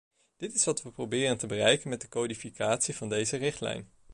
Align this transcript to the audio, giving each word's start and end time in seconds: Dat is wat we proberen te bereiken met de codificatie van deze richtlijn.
Dat 0.37 0.53
is 0.53 0.63
wat 0.65 0.81
we 0.81 0.91
proberen 0.91 1.37
te 1.37 1.47
bereiken 1.47 1.89
met 1.89 2.01
de 2.01 2.07
codificatie 2.07 2.95
van 2.95 3.09
deze 3.09 3.37
richtlijn. 3.37 3.91